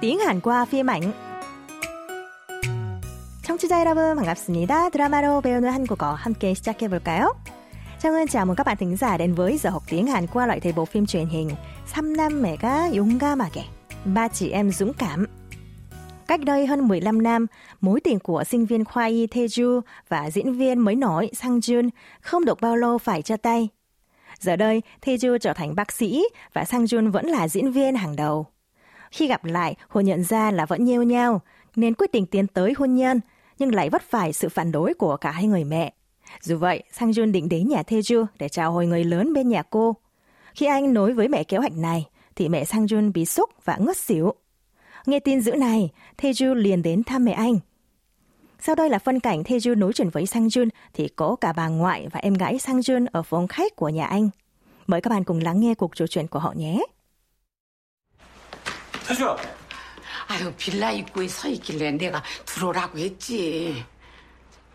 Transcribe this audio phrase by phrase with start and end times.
[0.00, 1.12] tiếng Hàn qua phim ảnh.
[3.42, 4.90] 청취자 여러분 반갑습니다.
[4.90, 7.34] 드라마로 배우는 한국어 함께 시작해 볼까요?
[7.98, 10.60] Trang chào mừng các bạn thính giả đến với giờ học tiếng Hàn qua loại
[10.60, 11.50] thể bộ phim truyền hình
[11.86, 13.62] 삼남매가 용감하게
[14.04, 15.26] Ba chị em dũng cảm.
[16.26, 17.46] Cách đây hơn 15 năm,
[17.80, 21.90] mối tình của sinh viên khoa y Taeju và diễn viên mới nổi Sang Jun
[22.20, 23.68] không được bao lâu phải chia tay.
[24.40, 28.16] Giờ đây, Taeju trở thành bác sĩ và Sang Jun vẫn là diễn viên hàng
[28.16, 28.46] đầu.
[29.11, 31.41] Khi gặp lại, họ nhận ra là vẫn yêu nhau,
[31.75, 33.19] nên quyết định tiến tới hôn nhân,
[33.59, 35.93] nhưng lại vấp phải sự phản đối của cả hai người mẹ.
[36.41, 39.63] Dù vậy, Sang Jun định đến nhà Taeju để chào hồi người lớn bên nhà
[39.63, 39.95] cô.
[40.53, 42.05] Khi anh nói với mẹ kế hoạch này,
[42.35, 44.33] thì mẹ Sang Jun bị sốc và ngất xỉu.
[45.05, 45.89] Nghe tin dữ này,
[46.21, 47.59] Taeju liền đến thăm mẹ anh.
[48.59, 51.67] Sau đây là phân cảnh Taeju nói chuyện với Sang Jun thì có cả bà
[51.67, 54.29] ngoại và em gái Sang Jun ở phòng khách của nhà anh.
[54.87, 56.83] Mời các bạn cùng lắng nghe cuộc trò chuyện của họ nhé.
[59.09, 59.35] 태주야,
[60.27, 63.83] 아유 빌라 입구에 서 있길래 내가 들어오라고 했지.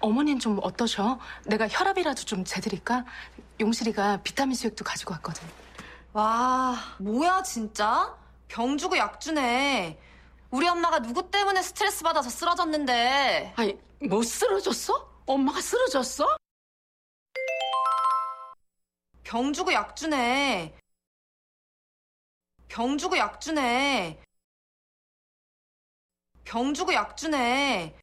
[0.01, 1.21] 어머니는 좀 어떠셔?
[1.47, 3.05] 내가 혈압이라도 좀 재드릴까?
[3.61, 5.47] 용실이가 비타민 수액도 가지고 왔거든.
[6.13, 8.13] 와, 뭐야, 진짜?
[8.49, 10.01] 병 주고 약 주네.
[10.51, 13.55] 우리 엄마가 누구 때문에 스트레스 받아서 쓰러졌는데.
[13.57, 15.23] 아니 뭐 쓰러졌어?
[15.27, 16.37] 엄마가 쓰러졌어?
[19.23, 20.77] 병 주고 약 주네.
[22.67, 24.24] 병 주고 약 주네.
[26.46, 27.94] 병 주고 약 주네.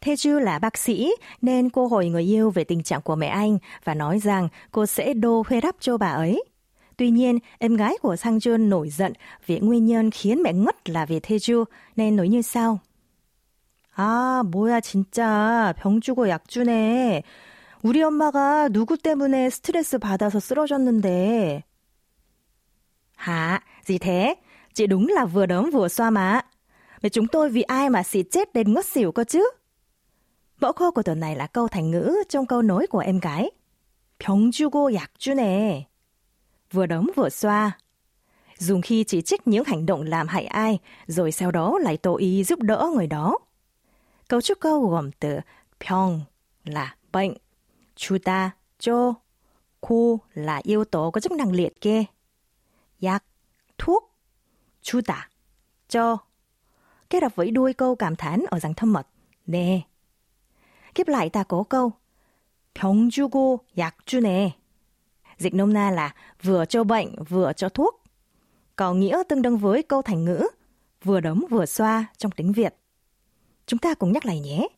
[0.00, 1.10] Taeju là bác sĩ
[1.42, 4.86] nên cô hỏi người yêu về tình trạng của mẹ anh và nói rằng cô
[4.86, 6.44] sẽ đô huyết áp cho bà ấy.
[6.96, 9.12] Tuy nhiên, em gái của Sang Jun nổi giận
[9.46, 11.64] vì nguyên nhân khiến mẹ ngất là vì Taeju
[11.96, 12.78] nên nói như sau.
[13.96, 17.22] 아, 뭐야 진짜 병 주고 약 주네.
[17.82, 21.62] 우리 엄마가 누구 때문에 스트레스 받아서 쓰러졌는데.
[23.16, 23.62] Hả?
[23.84, 24.36] Gì thế?
[24.74, 26.40] Chị đúng là vừa đấm vừa xoa mà.
[27.02, 29.50] Vậy chúng tôi vì ai mà xịt chết đến ngất xỉu cơ chứ?
[30.60, 33.50] Mẫu câu của tuần này là câu thành ngữ trong câu nói của em gái.
[34.18, 35.86] 병 주고 약 주네.
[36.72, 37.78] Vừa đấm vừa xoa.
[38.58, 42.14] Dùng khi chỉ trích những hành động làm hại ai, rồi sau đó lại tỏ
[42.14, 43.38] ý giúp đỡ người đó.
[44.28, 45.38] Cấu trúc câu gồm từ
[45.80, 46.20] 병
[46.64, 47.34] là bệnh,
[47.96, 49.14] 주다, cho,
[49.80, 52.04] 고 là yếu tố có chức năng liệt kê,
[53.00, 53.24] 약,
[53.78, 54.09] thuốc,
[54.82, 55.30] 주다,
[55.88, 56.18] cho.
[57.10, 59.06] Kết hợp với đuôi câu cảm thán ở dạng thâm mật,
[59.46, 59.80] nè.
[60.94, 61.92] Kiếp lại ta có câu
[62.74, 64.50] 병 주고 약 주네.
[65.38, 68.02] Dịch nôm na là vừa cho bệnh vừa cho thuốc.
[68.76, 70.46] Có nghĩa tương đương với câu thành ngữ
[71.04, 72.74] vừa đấm vừa xoa trong tiếng Việt.
[73.66, 74.68] Chúng ta cùng nhắc lại nhé.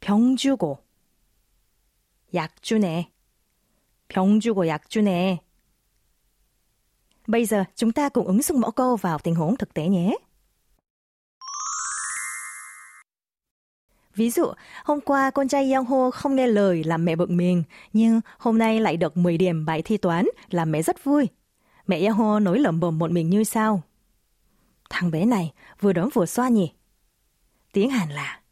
[0.00, 0.76] 병 주고
[2.34, 3.04] 약 주네.
[4.08, 5.38] 병 주고 약 주네.
[7.26, 10.16] Bây giờ chúng ta cùng ứng dụng mẫu câu vào tình huống thực tế nhé.
[14.14, 14.52] Ví dụ,
[14.84, 18.58] hôm qua con trai Yang Ho không nghe lời làm mẹ bực mình, nhưng hôm
[18.58, 21.28] nay lại được 10 điểm bài thi toán, làm mẹ rất vui.
[21.86, 23.82] Mẹ Yang Ho nói lẩm bẩm một mình như sau.
[24.90, 26.72] Thằng bé này vừa đấm vừa xoa nhỉ?
[27.72, 28.42] Tiếng Hàn là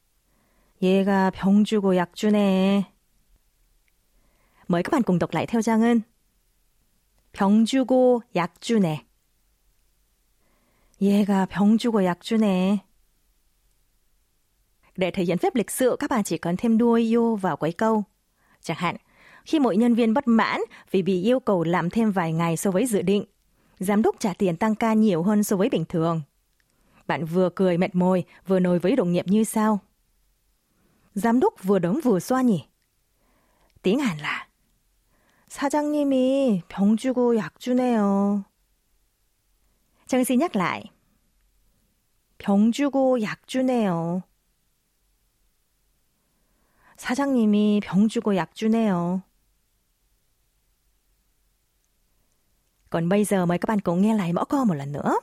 [0.80, 2.84] 얘가 병 주고 약 주네.
[4.68, 6.00] Mời các bạn cùng đọc lại theo Trang Ngân.
[7.34, 9.06] 병 주고 약 주네.
[11.00, 12.80] 얘가 병 주고 약 주네.
[14.96, 17.72] Để thể hiện phép lịch sự, các bạn chỉ cần thêm đuôi yo vào cuối
[17.72, 18.04] câu.
[18.62, 18.96] Chẳng hạn,
[19.44, 22.70] khi mỗi nhân viên bất mãn vì bị yêu cầu làm thêm vài ngày so
[22.70, 23.24] với dự định,
[23.78, 26.20] giám đốc trả tiền tăng ca nhiều hơn so với bình thường.
[27.06, 29.78] Bạn vừa cười mệt môi, vừa nói với đồng nghiệp như sau.
[31.14, 32.64] Giám đốc vừa đấm vừa xoa nhỉ?
[33.82, 34.48] Tiếng Hàn là
[35.55, 38.43] 사장님이 병 주고 약 주네요.
[40.05, 40.91] Xin nhắc lại.
[42.37, 44.23] 병 주고 약 주네요.
[46.97, 49.21] 사장님이 병 주고 약 주네요.
[52.89, 55.19] Còn bây giờ mời các bạn cùng nghe lại mẫu câu một lần nữa.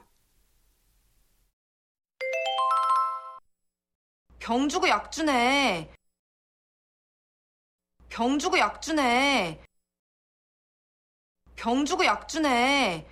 [4.41, 5.91] 병 주고 약 주네.
[8.09, 9.72] 병 주고 약 주네.
[11.62, 13.04] 병 주고 약 주네.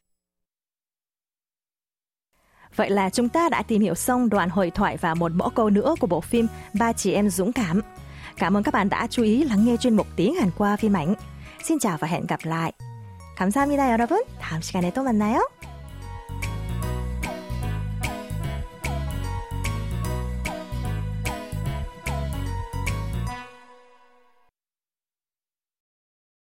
[2.75, 5.69] Vậy là chúng ta đã tìm hiểu xong đoạn hội thoại và một mẫu câu
[5.69, 7.81] nữa của bộ phim Ba chị em dũng cảm.
[8.37, 10.93] Cảm ơn các bạn đã chú ý lắng nghe chuyên mục tiếng Hàn qua phim
[10.93, 11.13] ảnh.
[11.63, 12.73] Xin chào và hẹn gặp lại.
[13.35, 14.23] 감사합니다, 여러분.
[14.39, 15.58] 다음 시간에 또 만나요.